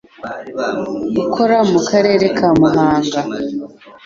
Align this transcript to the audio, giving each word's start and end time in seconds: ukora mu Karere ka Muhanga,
ukora 1.23 1.57
mu 1.71 1.79
Karere 1.89 2.25
ka 2.37 2.49
Muhanga, 2.59 3.19